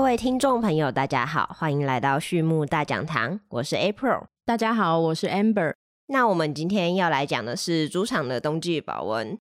[0.00, 4.24] 各位听众朋友，大家好，欢迎来到畜牧大讲堂，我是 April。
[4.46, 5.74] 大家好，我是 Amber。
[6.06, 9.38] 那我们今天要来讲的是猪场的冬季保温。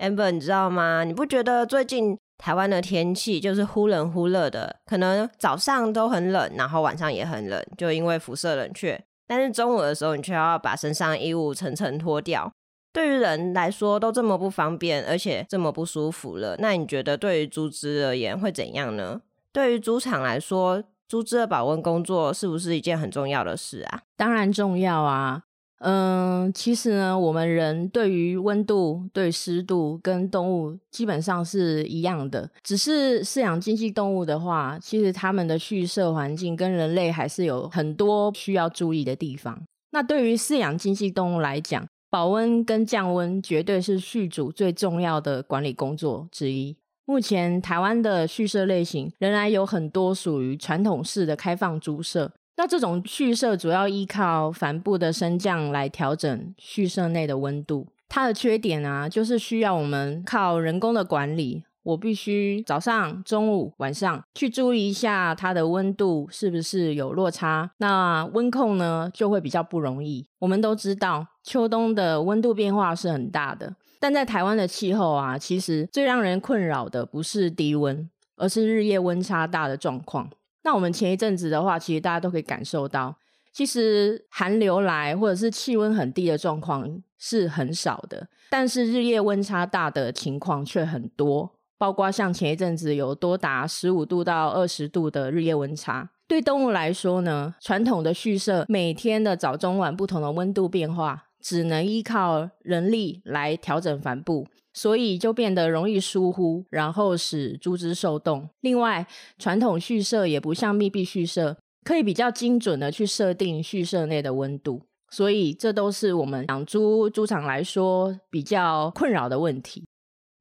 [0.00, 1.04] Amber，你知道吗？
[1.04, 4.76] 你不觉得最近台湾的天气就是忽冷忽热的？
[4.84, 9.02] 可能早上都很冷，然后晚上也很冷，就因为辐射冷却。
[9.26, 12.52] 但是中午的时候，你却要把身上衣物层层脱掉。
[12.92, 19.22] 对于人来说都这么不方便，而且这么不舒服了，那你觉得对于猪只而言会怎样呢？
[19.52, 24.02] 对于猪场来说，猪只的保温工作是不是一件很重要的事啊？
[24.16, 25.42] 当然重要啊。
[25.84, 39.60] 嗯，其实呢，我们人对于温度、对湿度跟动物基本上是一样的，只是饲养经济动物的话，其实它们的畜舍环境跟人类还是有很多需要注意的地方。
[39.90, 46.76] 那对于饲养经济动物来讲，保温跟降温绝对是畜主最重要的管理工作之一。
[47.12, 57.86] 目前台湾的畜舍类型仍然有很多属于传统式的开放猪舍，那这种畜舍主要依靠帆布的升降来调整畜舍内的温度。
[58.08, 61.64] 它的缺点啊，就是需要我们靠人工的管理。
[61.82, 70.24] 我必须早上、中午、晚上去注意一下它的温度是不是有落差，那温控呢就会比较不容易。
[70.38, 80.28] 我们都知道秋冬的温度变化是很大的，但在台湾的气候啊，其实最让人困扰的不是低温，而是日夜温差大的状况。
[80.64, 83.16] 那我们前一阵子的话，其实大家都可以感受到，
[83.52, 91.52] 其实寒流来或者是气温很低的状况是很少的，但是日夜温差大的情况却很多。
[91.78, 108.48] 包括像前一阵子有多达十五度到二十度的日夜温差，对动物来说呢，传统的畜舍每天的早中晚不同的温度变化，只能依靠人力来调整帆布，所以就变得容易疏忽，然后使猪只受冻。
[108.60, 109.06] 另外，
[109.38, 119.84] 传统蓄舍也不像密闭蓄舍，可以比较精准的去设定蓄舍内的温度，所以这都是我们养猪猪场来说比较困扰的问题。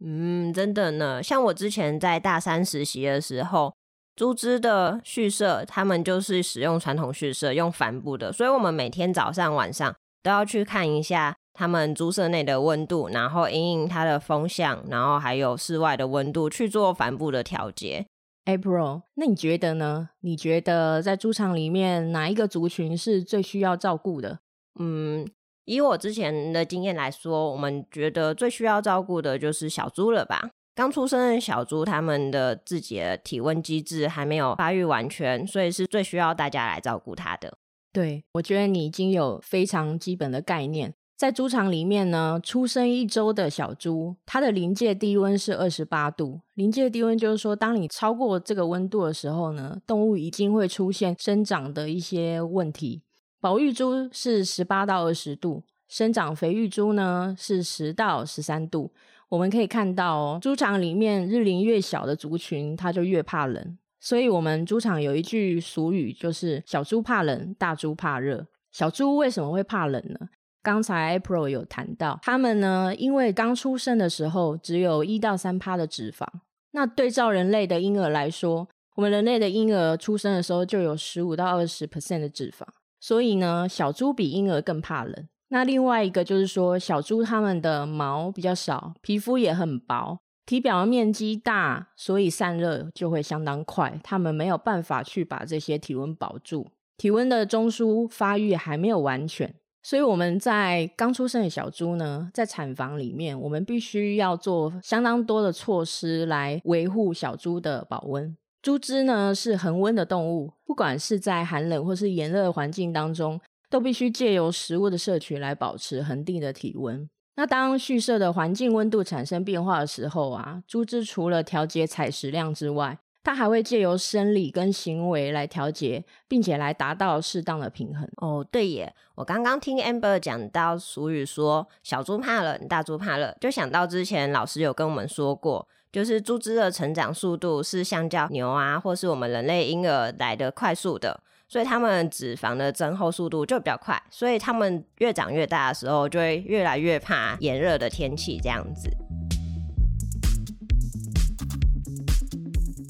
[0.03, 1.21] 嗯，真的呢。
[1.21, 3.73] 像我之前在大三实习的时候，
[4.15, 18.05] 猪只的蓄舍，他们就是使用传统蓄舍，用帆布的，所以我们每天早上晚上都要去看一下他们猪舍内的温度，然后因应它的风向，然后还有室外的温度去做帆布的调节。
[18.45, 20.09] April，那你觉得呢？
[20.21, 24.39] 你觉得在猪场里面哪一个族群是最需要照顾的？
[24.79, 25.27] 嗯。
[25.65, 30.49] 以我之前的经验来说，我们觉得最需要照顾的就是小猪了吧？
[30.73, 37.53] 刚出生的小猪，他们的自己的体温机制还没有发育完全，所以是最需要大家来照顾它的。
[37.93, 40.93] 对，我觉得你已经有非常基本的概念。
[41.17, 46.41] 在猪场里面呢，出生一周的小猪，它的临界低温是二十八度。
[46.55, 53.03] 临界低温就是说，当你超过这个温度的时候呢，动物已经会出现生长的一些问题。
[53.39, 58.91] 保育猪是十八到二十度，生长肥育猪呢是十到十三度。
[59.29, 63.77] 我们可以看到哦，猪场里面日龄越小的族群，它就越怕冷。
[64.03, 68.47] 所以，我们猪场有一句俗语，就是“小猪怕冷，大猪怕热”。
[68.73, 70.29] 小猪为什么会怕冷呢？
[70.63, 76.25] 刚才 April 有谈到，他们呢，因为刚出生的时候只有一到三趴的脂肪。
[76.71, 82.65] 那对照人类的婴儿来说，我们人类的婴儿出生的时候就有十五到二十 percent 的脂肪。
[82.99, 85.27] 所以呢，小猪比婴儿更怕冷。
[85.49, 90.19] 那另外一个就是说，小猪它们的毛比较少，皮肤也很薄，
[90.51, 93.97] 体表面积大，所以散热就会相当快。
[94.03, 96.67] 它们没有办法去把这些体温保住，
[96.97, 99.55] 体温的中枢发育还没有完全。
[99.81, 108.35] 所以我们在刚出生的小猪呢，在产房里面，我们必须要做相当多的措施来维护小猪的保温。
[108.61, 113.39] 猪只呢是恒温的动物，不管是在寒冷或是炎热环境当中，
[113.69, 117.09] 都必须借由食物的摄取来保持恒定的体温。
[117.35, 128.07] 那当畜舍的环境温度产生变化的时候啊，猪只除了调节采食量之外，它还会借由生理跟行为来调节，并且来达到适当的平衡。
[128.17, 135.67] 哦，对耶，我刚刚听 Amber 讲到俗语说“小猪怕冷，大猪怕热”，就想到之前老师有跟我们说过。
[135.91, 148.89] 就是猪只的成长速度是相较牛啊，或是我们人类婴儿来的快速的，所以它们脂肪的增厚速度就比较快，所以它们越长越大的时候，就会越来越怕炎热的天气这样子。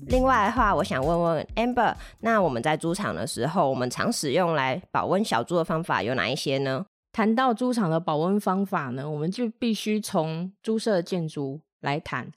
[0.09, 6.85] 另外的话，我想问问 Amber，那我们在猪场的时候，我们常使用来保温小猪的方法有哪一些呢？
[7.11, 12.31] 谈到猪场的保温方法呢，我们就必须从猪舍建筑来谈。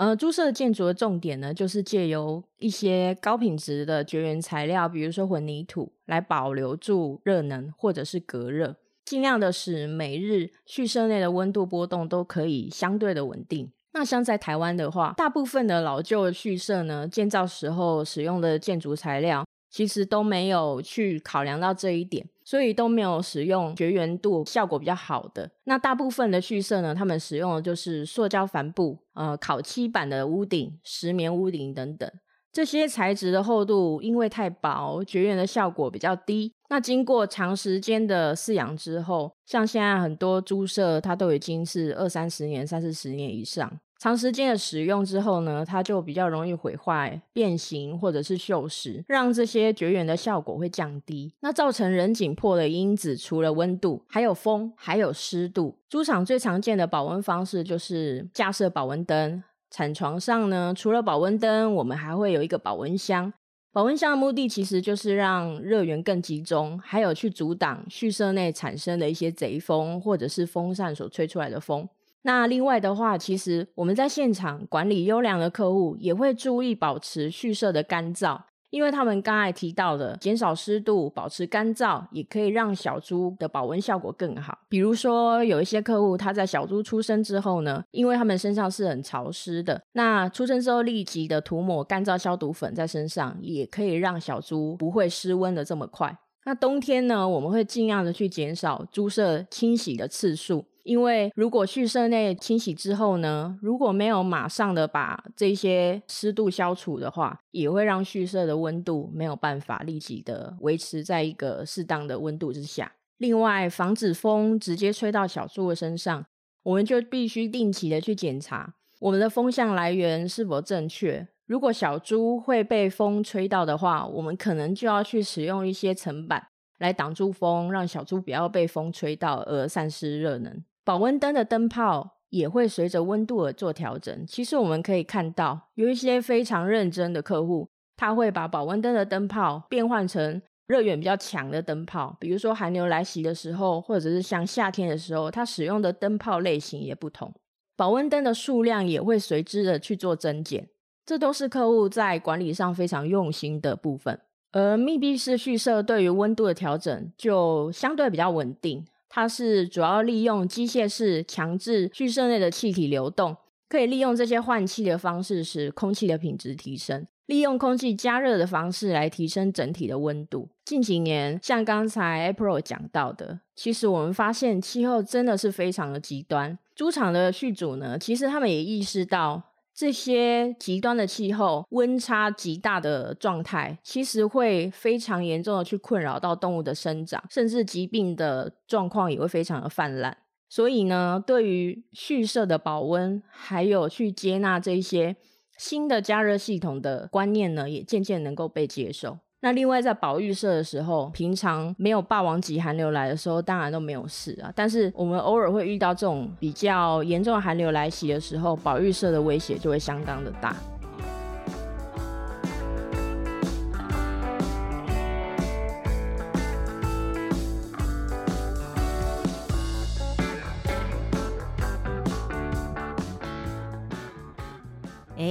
[0.00, 8.74] 呃，猪舍建筑的重点呢，就是借由一些高品质的绝缘材料，比如说混凝土，来保留住热能或者是隔热，
[9.04, 13.70] 尽量的使每日畜舍内的温度波动都可以相对的稳定。
[13.92, 22.26] 那像在台湾的话，大部分的老旧畜舍呢，建造时候使用的建筑材料，其实都没有去考量到这一点。
[22.50, 25.48] 所以都没有使用绝缘度效果比较好的。
[25.66, 32.10] 那大部分的畜舍呢，他们使用的就是塑胶帆布、呃烤漆板的屋顶、石棉屋顶等等。
[32.50, 36.52] 这些材质的厚度因为太薄，绝缘的效果比较低。
[36.68, 43.78] 那经过长时间的饲养之后，像现在很多猪舍，它都已经是二三十年、三四十年以上。
[44.00, 51.34] 长时间的使用之后呢，它就比较容易毁坏、变形或者是锈蚀，让这些绝缘的效果会降低。
[51.40, 55.76] 那造成人紧迫的因子，除了温度，还有风，还有湿度。
[55.90, 59.44] 猪场最常见的保温方式就是架设保温灯。
[59.70, 63.30] 产床上呢，除了保温灯，我们还会有一个保温箱。
[63.70, 71.86] 保温箱的目的其实就是让热源更集中，还有去阻挡畜舍内产生的一些贼风，或者是风扇所吹出来的风。
[72.22, 78.38] 那另外的话，其实我们在现场管理优良的客户，也会注意保持畜舍的干燥，
[78.68, 84.58] 因为他们刚才提到的减少湿度、保持干燥，也可以让小猪的保温效果更好。
[84.68, 96.18] 比如说，有一些客户他在小猪出生之后呢，因为他们身上是很潮湿的，那出生之后立即的涂抹干燥消毒粉在身上，也可以让小猪不会失温的这么快。
[96.44, 100.64] 那冬天呢，我们会尽量的去减少猪舍清洗的次数。
[100.82, 112.92] 因为如果畜舍内清洗之后呢，如果没有马上的把这些湿度消除的话，也会让畜舍的温度没有办法立即的维持在一个适当的温度之下。
[113.18, 116.24] 另外，防止风直接吹到小猪的身上，
[116.62, 121.28] 我们就必须定期的去检查我们的风向来源是否正确。
[121.50, 126.46] 如果小猪会被风吹到的话，我们可能就要去使用一些层板
[126.78, 130.62] 来挡住风，让小猪不要被风吹到而散失热能。
[130.84, 134.24] 保温灯的灯泡也会随着温度而做调整。
[134.28, 142.16] 其实我们可以看到，有一些非常认真的客户，他会把保温灯的灯泡变换成热源比较强的灯泡。
[142.20, 147.34] 比如说寒流来袭的时候，或者是像夏天的时候，他使用的灯泡类型也不同，
[147.76, 150.68] 保温灯的数量也会随之的去做增减。
[151.10, 154.16] 这都是客户在管理上非常用心的部分。
[154.52, 158.86] 而密闭式蓄舍对于温度的调整就相对比较稳定。
[159.08, 163.36] 它是主要利用机械式强制畜舍内的气体流动，
[163.68, 170.48] 可以利用这些换气的方式使空气的品质提升，利用空气加热的方式来提升整体的温度。
[170.64, 176.56] 近几年，像刚才 April 讲到的，其实我们发现气候真的是非常的极端。
[176.76, 179.49] 猪场的畜主呢，其实他们也意识到。
[179.74, 190.18] 这些极端的气候、温差极大的状态，其实会非常严重的去困扰到动物的生长，甚至疾病的状况也会非常的泛滥。
[190.48, 195.16] 所以呢，对于蓄设的保温，还有去接纳这些
[195.56, 199.18] 新的加热系统的观念呢，也渐渐能够被接受。
[199.42, 204.52] 那另外在保育社的时候，平常没有霸王级寒流来的时候，当然都没有事啊。
[204.54, 210.54] 但是我们偶尔会遇到这种比较严重的寒流来袭的时候，保育社的威胁就会相当的大。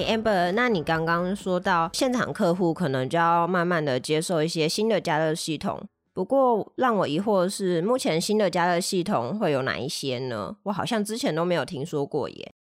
[0.10, 5.82] ，amber，那你刚刚说到现场客户可能就要慢慢的接受一些新的加热系统。
[6.12, 10.58] 不过让我疑惑的是，目前新的加热系统会有哪一些呢？
[10.63, 12.54] 我好像之前都没有听说过耶。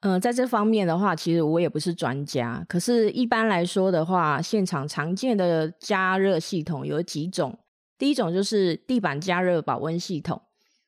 [0.00, 2.64] 嗯，在这方面的话，其实我也不是专家。
[2.68, 7.58] 可是，一般来说的话，现场常见的加热系统有几种。
[7.98, 10.40] 第一种就是地板加热保温系统，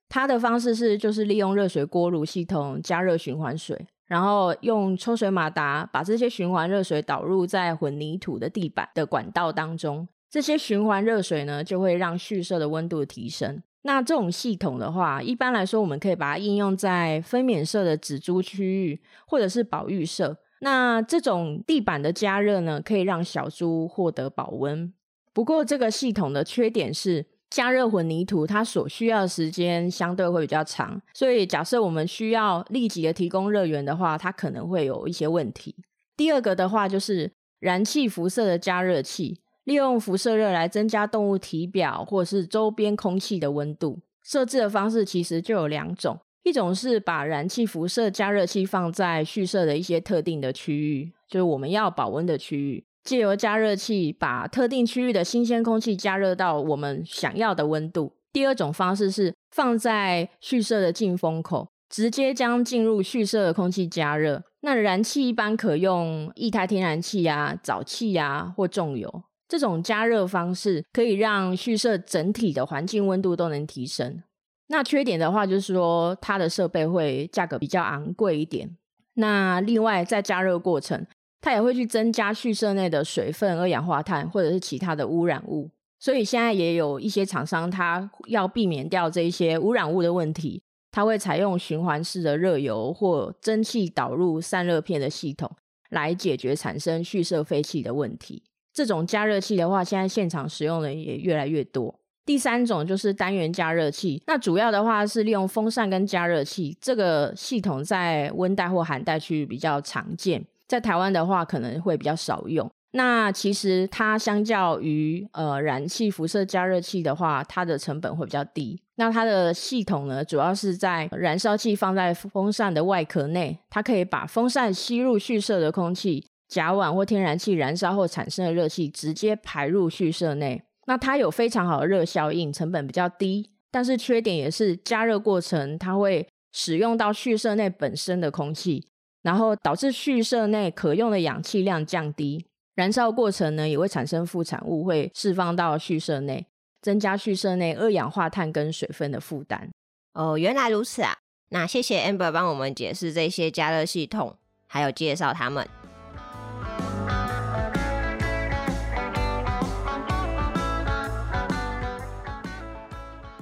[0.09, 3.87] 它的方式是就是利用热水锅炉系统加热循环水。
[4.11, 13.62] 然后用抽水马达把这些循环热水导入在混凝土的地板的管道当中，这些循环热水呢就会让蓄舍的温度提升。
[13.83, 20.37] 那这种系统的话，一般来说我们可以把它应用在分娩舍的仔猪区域或者是保育舍。
[20.62, 24.93] 那这种地板的加热呢，可以让小猪获得保温。
[25.33, 27.26] 不过这个系统的缺点是。
[27.50, 35.75] 加热混凝土，它所需要的时间相对会比较长，所以假设我们需要立即的提供热源的话，它可能会有一些问题。
[36.16, 43.99] 第二个的话就是燃气辐射的加热器，利用辐射热来增加动物体表或是周边空气的温度。
[44.23, 58.12] 设置的方式其实就有两种，一种是把燃气辐射加热器放在蓄设的一些特定的区域，就是我们要保温的区域，借由加热器把特定区域的新鲜空气加热到我们想要的温度。
[58.33, 64.42] 第二种方式是放在蓄设的进风口，直接将进入蓄设的空气加热。
[64.61, 69.25] 那燃气一般可用液态天然气呀、沼气呀或重油。
[69.49, 74.23] 这种加热方式可以让蓄设整体的环境温度都能提升。
[74.69, 78.76] 那缺点的话，就是说它的设备会价格比较昂贵一点。
[79.14, 81.04] 那另外在加热过程，
[81.40, 85.70] 它也会去增加蓄设内的水分、二氧化碳或者是其他的污染物。
[85.99, 95.50] 所以现在也有一些厂商，它要避免掉这一些污染物的问题，它会采用循环式的热油或蒸汽导入散热片的系统，
[95.90, 98.42] 来解决产生蓄设废气的问题。
[98.73, 101.94] 这种加热器的话，现在现场使用的也越来越多。
[102.25, 112.70] 第三种就是单元加热器，那主要的话是利用风扇跟加热器这个系统，在温带或寒带区域比较常见，在台湾的话可能会比较少用。
[112.92, 118.80] 那其实它相较于呃燃气辐射加热器的话，它的成本会比较低。
[118.94, 126.24] 那它的系统呢，主要是在燃烧器放在风扇的外壳内，它可以把风扇吸入蓄射的空气。
[126.48, 133.50] 甲烷或天然气燃烧后产生的热气直接排入蓄射内，那它有非常好的热效应，成本比较低。
[133.72, 138.84] 但是缺点也是加热过程它会使用到蓄射内本身的空气，
[139.22, 142.46] 然后导致蓄设内可用的氧气量降低。
[142.74, 146.46] 燃烧过程呢也会产生副产物，会释放到蓄设内，
[146.80, 149.70] 增加蓄设内二氧化碳跟水分的负担。
[150.14, 151.18] 哦，原来如此啊！
[151.50, 154.36] 那谢谢 Amber 帮我们解释这些加热系统，
[154.66, 155.79] 还有介绍他们。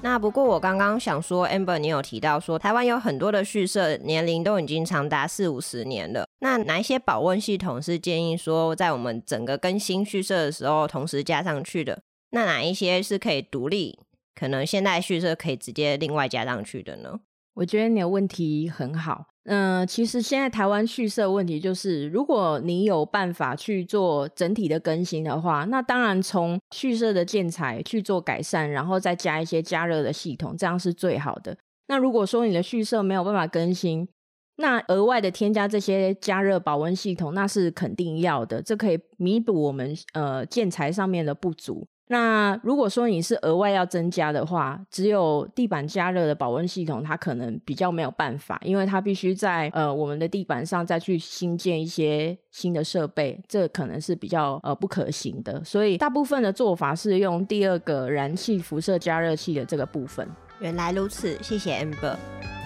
[0.00, 6.26] 那不过我刚刚想说，amber，你有提到说台湾有很多的蓄设年龄都已经长达四五十年了。
[6.40, 12.00] 那哪一些保温系统是建议说在我们整个更新蓄设的时候同时加上去的？
[12.30, 13.98] 那哪一些是可以独立，
[14.34, 17.20] 可能现代蓄设可以直接另外加上去的呢？
[17.58, 19.26] 我觉得你的问题很好。
[19.42, 31.56] 嗯，其实现在台湾蓄设问题就是，如果你有办法去做整体的更新的话，那当然从蓄设的建材去做改善，然后再加一些加热的系统，这样是最好的。
[31.88, 34.06] 那如果说你的蓄设没有办法更新，
[34.58, 41.88] 那额外的添加这些加热保温系统，那是肯定要的，这可以弥补我们呃建材上面的不足。
[42.08, 55.62] 那如果说你是额外要增加的话，只有地板加热的保温系统，它可能比较没有办法，因为它必须在呃我们的地板上再去新建一些新的设备，这可能是比较呃不可行的。
[55.62, 60.28] 所以大部分的做法是用第二个燃气辐射加热器的这个部分。
[60.60, 62.57] 原来如此，谢谢 Amber。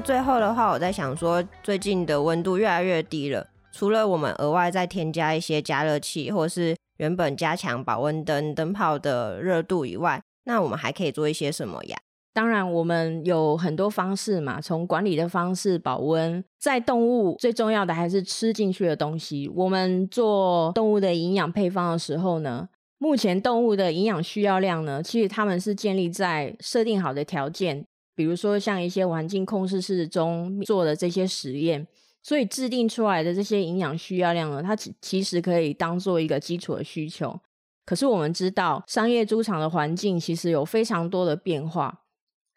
[0.00, 11.98] 最后的话，我在想说，最近的温度越来越低了，除了我们额外再添加一些加热器，或是原本加强保温灯灯泡的热度以外，那我们还可以做一些什么呀？
[12.32, 19.50] 当然，我们有很多方式嘛，从管理的方式保温，在动物最重要的还是吃进去的东西。
[19.54, 27.84] 我们做动物的营养配方的时候呢，目前动物的营养需要量呢，其实他们是建立在设定好的条件。
[28.18, 31.86] 比如说，像一些环境控制室中做的这些实验，
[32.20, 37.38] 所以制定出来的这些营养需要量呢，它其其实可以当做一个基础的需求。
[37.86, 42.00] 可是我们知道，商业猪场的环境其实有非常多的变化，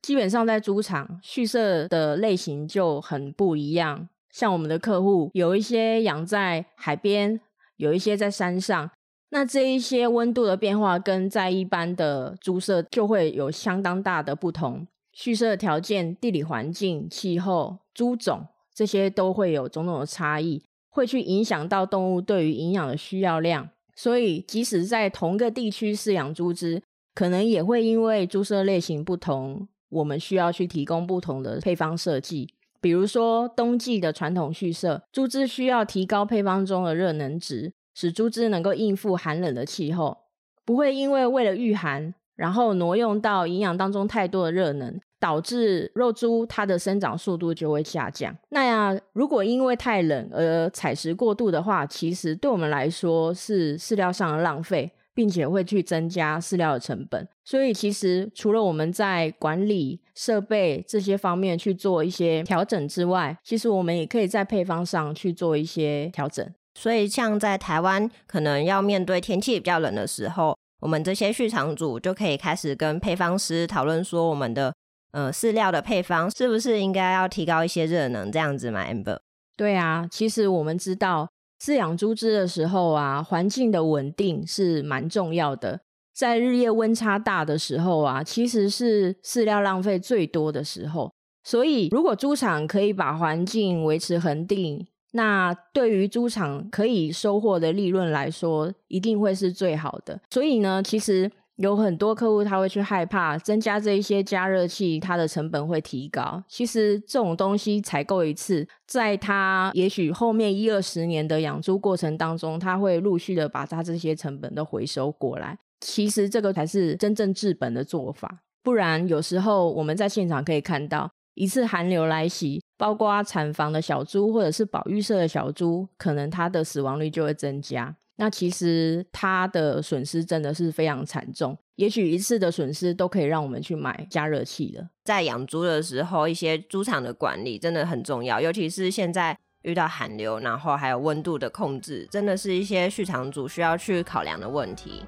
[0.02, 4.10] 基本上在猪场畜舍的类型就很不一样。
[4.32, 7.40] 像我们的客户有一些养在海边，
[7.78, 8.90] 有一些在山上，
[9.30, 14.88] 那这一些温度的变化跟在一般的猪舍就会有相当大的不同。
[15.14, 23.70] 畜舍条件、地理环境、气候、猪种，这些都会有种种的差异，会去影响到动物对于营养的需要量。
[23.94, 26.82] 所以，即使在同个地区饲养猪只，
[27.14, 32.54] 可能也会因为猪舍类型不同，我们需要去提供不同的配方设计。
[32.80, 40.18] 比如说，冬季的传统蓄舍，猪只需要提高配方中的热能值，使猪只能够应付寒冷的气候，
[40.66, 42.16] 不会因为为了御寒。
[42.36, 48.36] 然后挪用到营养当中太多的热能，导致肉猪它的生长速度就会下降。
[48.50, 57.28] 那呀，如果因为太冷而采食过度的话，其实对我们来说是饲料上的浪费，并且会去增加饲料的成本。
[57.44, 66.48] 所以，其实除了我们在管理设备这些方面去做一些调整之外，其实我们也可以在配方上去做一些调整。
[66.76, 74.74] 所以，像在台湾，可能要面对天气比较冷的时候，我们这些畜场主就可以开始跟配方师讨论说，我们的
[75.12, 79.20] 呃饲料的配方是不是应该要提高一些热能，这样子嘛？amber。
[79.56, 81.30] 对啊，其实我们知道
[81.64, 85.80] 饲养猪只的时候啊，环境的稳定是蛮重要的。
[86.14, 91.14] 在日夜温差大的时候啊，其实是饲料浪费最多的时候。
[91.44, 100.20] 所以，如果猪场可以把环境维持恒定，那对于猪场可以收获的利润来说，一定会是最好的。
[100.30, 106.42] 所以呢，其实有很多客户他会去害怕增加这一些加热器，它的成本会提高。
[106.48, 115.58] 其实这种东西采购一次，在他也许后面一二十年的养猪过程当中，他会陆续的把他这些成本都回收过来。
[115.82, 118.44] 其实这个才是真正治本的做法。
[118.64, 121.12] 不然有时候我们在现场可以看到。
[121.42, 127.96] 一次寒流来袭，包括产房的小猪或者是保育社的小猪，可能它的死亡率就会增加。
[128.18, 134.88] 那其实它的损失真的是非常惨重，也许一次的损失都可以让我们去买加热器了。
[135.04, 145.04] 在养猪的时候，一些猪场的管理真的很重要，尤其是现在遇到寒流，然后还有温度的控制，真的是一些畜场主需要去考量的问题。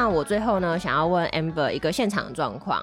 [0.00, 2.80] 那我最后呢，想要问 Amber 一个现场状况，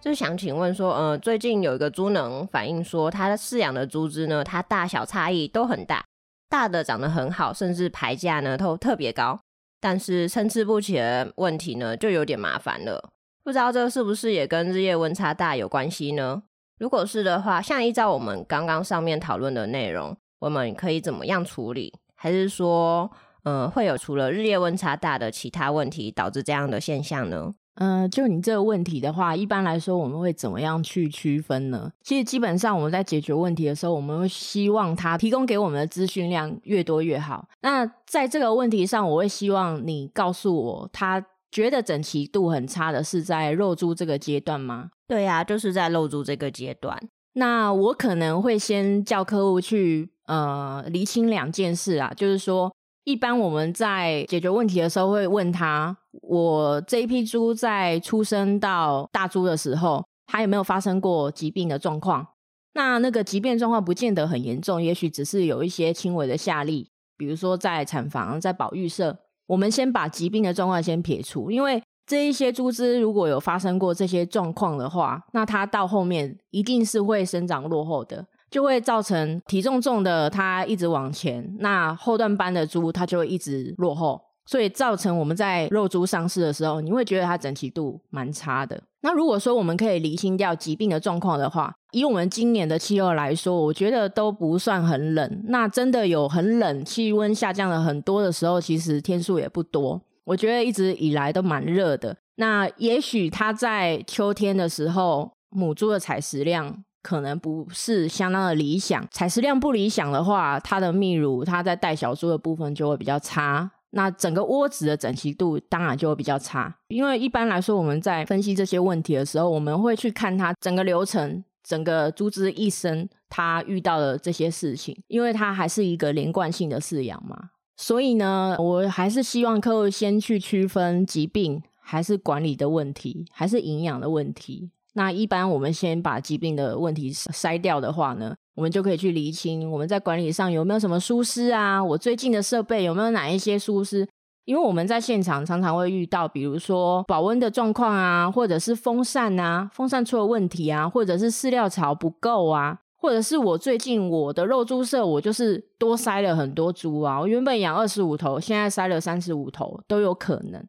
[0.00, 6.02] 就是想请问说，呃，最近有一个猪农反映说，他饲养的猪只呢，它大小差异都很大，
[6.48, 9.38] 大的长得很好，甚至排价呢都特别高，
[9.78, 13.10] 但是参差不齐的问题呢，就有点麻烦了。
[13.42, 16.44] 不知道这是不是也跟日夜温差大有关系呢？
[16.78, 21.92] 如果是的话，像依照我们刚刚上面讨论的内容，我们可以怎么样处理？
[22.16, 23.10] 还是说？
[23.44, 27.54] 嗯，会有除了日夜温差大的其他问题导致这样的现象呢？
[27.76, 31.90] 嗯，就你这个问题的话，一般来说我们会怎么样去区分呢？
[32.02, 37.48] 其实基本上我们在解决问题的时候，我们会希望他提供给我们的资讯量越多越好。
[37.62, 44.90] 那在这个问题上，我会希望你告诉我，他觉得整齐度很差的是在肉猪这个阶段吗？
[45.08, 46.96] 对呀，就是在肉猪这个阶段。
[47.32, 52.72] 那我可能会先叫客户去呃厘清两件事啊，就是说。
[53.04, 62.26] 一般我们在解决问题的时候，会问他：我这一批猪在出生到大猪的时候，它有没有发生过疾病的状况？
[62.72, 66.86] 那那个疾病状况不见得很严重，也许只是有一些轻微的下痢，
[67.16, 69.18] 比如说在产房、在保育社。
[69.46, 78.26] 我们先把疾病的状况先撇除，因为这一些猪只如果有发生过这些状况的话，那它到后面一定是会生长落后的。
[78.50, 88.80] 就会造成体重重的它一直往前，那后段班的猪它就会一直落后，所以造成我们在肉猪上市的时候，你会觉得它整齐度蛮差的。
[89.00, 95.42] 那如果说我们可以厘清掉疾病的状况的话，以我们今年的气候来说，我觉得都不算很冷。
[95.48, 100.00] 那真的有很冷，气温下降了很多的时候，其实天数也不多。
[100.24, 102.16] 我觉得一直以来都蛮热的。
[102.36, 106.82] 那也许它在秋天的时候，母猪的采食量。
[107.04, 116.74] 可能不是相当的理想，采食量不理想的话，它的泌乳，它在带小猪的部分就会比较差，那整个窝子的整齐度当然就会比较差。
[116.88, 127.50] 因为一般来说，我们在分析这些问题的时候，我们会去看它整个流程，整个猪只一生它遇到的这些事情，因为它还是一个连贯性的饲养嘛。
[127.76, 134.70] 所以呢，我还是希望客户先去区分疾病，还是管理的问题，还是营养的问题。
[134.94, 141.82] 那一般我们先把疾病的问题筛掉的话呢，我们就可以去厘清我们在管理上有没有什么疏失啊？
[141.82, 144.08] 我最近的设备有没有哪一些疏失？
[144.44, 160.62] 因为我们在现场常常会遇到，比如说保温的状况啊，或者是风扇啊，风扇出了问题啊，或者是饲料槽不够啊，或者是我最近我的肉猪舍我就是多塞了很多猪啊，我原本养二十五头，现在塞了三十五头都有可能。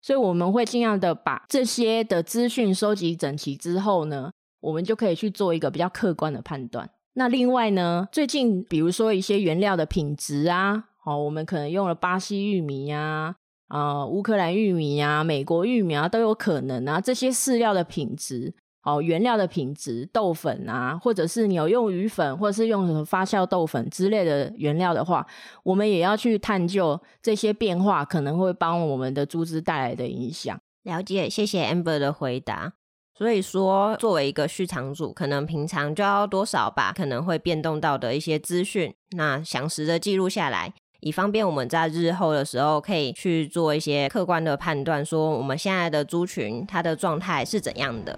[0.00, 4.30] 所以我们会尽量的把这些的资讯收集整齐之后呢，
[4.60, 6.88] 我们就可以去做一个比较客观的判断。
[7.14, 13.34] 那另外呢，最近比如说一些原料的品质啊，哦，我们可能用了巴西玉米呀、
[13.66, 18.54] 啊乌克兰玉米呀、美国玉米啊，都有可能啊，这些饲料的品质。
[18.88, 25.26] 哦，原料的品质，豆粉啊，或者是你有用鱼粉，或者是用什么发酵豆粉之类的原料的话，
[25.62, 30.58] 我们也要去探究这些变化可能会帮我们的猪只带来的影响。
[30.84, 32.72] 了解，谢谢 Amber 的回答。
[33.14, 48.16] 所以说，作为一个续场主，可能平常就要多少把可能会变动到的一些资讯，那详实的记录下来，以方便我们在日后的时候可以去做一些客观的判断，说我们现在的猪群它的状态是怎样的。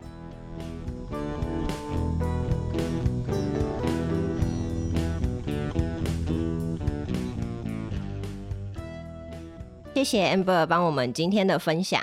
[10.01, 12.03] 谢谢 Amber 帮我们今天的分享。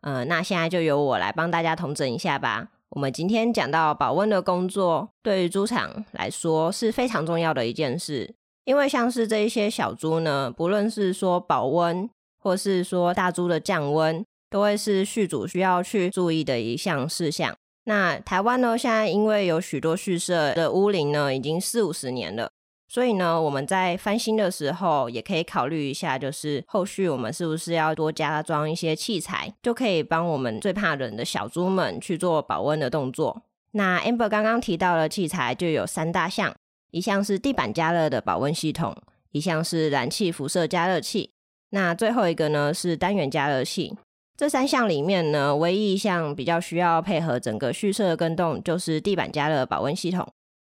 [0.00, 2.68] 嗯，那现在就由我来帮大家统整一下吧。
[2.88, 8.34] 我们今天讲到保温的工作，对于猪场来说是非常重要的一件事。
[8.64, 12.08] 因为像是这一些小猪呢，不论是说保温，
[12.42, 17.54] 或是说大猪的降温，都会是畜主需要去注意的一项事项。
[17.84, 22.50] 那台湾呢，现在因为有许多畜舍的屋龄呢，已经四五十年了。
[22.88, 33.42] 所以呢，我们在翻新的时候，也可以考虑一下，就是后续我们是不是要多加装一些器材，就可以帮我们最怕冷的小猪们去做保温的动作。
[33.72, 36.54] 那 Amber 刚刚提到的器材就有三大项，
[36.90, 38.96] 一项是地板加热的保温系统，
[39.32, 41.32] 一项是燃气辐射加热器，
[41.70, 43.98] 那最后一个呢是单元加热器。
[44.34, 50.26] 这三项里面呢，唯一一项比较需要配合整个蓄设的跟动，就是地板加热保温系统。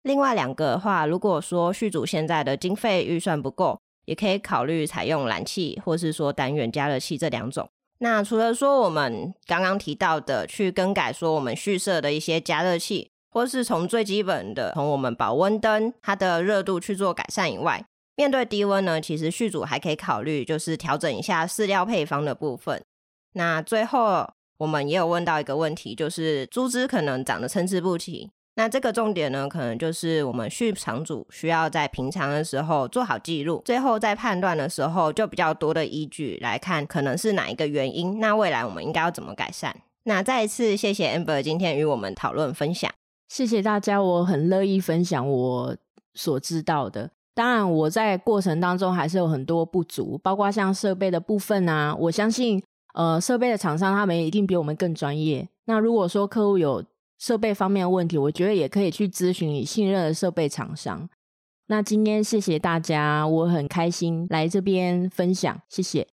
[0.08, 7.70] 另外两个的话，如果说续主现在的经费预算不够，也可以考虑采用燃气或是说单元加热器这两种。
[8.00, 17.84] 那除了说我们刚刚提到的去更改说我们蓄设的一些加热器，或是从最基本的从我们保温灯它的热度去做改善以外，
[18.16, 22.82] 面对低温呢，其实续主还可以考虑就是调整一下饲料配方的部分。
[23.34, 28.32] 那最后我们也有问到一个问题，就是猪只可能长得参差不齐。
[28.58, 38.20] 那这个重点呢，可能就是我们畜场主需要在平常的时候做好记录，最后在判断的时候就比较多的依据来看，可能是哪一个原因。
[38.20, 39.76] 那未来我们应该要怎么改善？
[40.06, 42.92] 那再一次谢谢 Amber 今天与我们讨论分享，
[43.30, 45.78] 谢谢大家，我很乐意分享我
[46.16, 47.12] 所知道的。
[47.36, 51.96] 当然，我在过程当中还是有很多不足，包括像设备的部分啊。
[51.96, 52.64] 我相信，
[52.96, 55.48] 呃，设备的厂商他们一定比我们更专业。
[55.66, 56.84] 那如果说客户有
[57.18, 61.10] 设备方面的问题，我觉得也可以去咨询你信任的设备厂商。
[61.68, 66.08] 那今天谢谢大家，我很开心来这边分享，谢谢。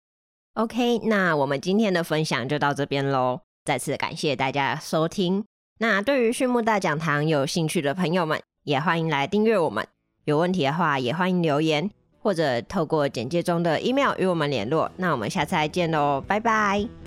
[0.54, 3.42] OK，那我们今天的分享就到这边喽。
[3.64, 5.44] 再次感谢大家收听。
[5.80, 9.86] 那对于畜牧大讲堂有兴趣的朋友们，也欢迎来订阅我们。
[10.26, 14.92] 有问题的话，也欢迎留言或者透过简介中的 email 与我们联络。
[14.98, 17.01] 那我们下次再见喽，拜拜。